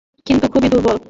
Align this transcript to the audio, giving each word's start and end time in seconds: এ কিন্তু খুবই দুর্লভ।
এ 0.09 0.21
কিন্তু 0.25 0.45
খুবই 0.47 0.69
দুর্লভ। 0.73 0.99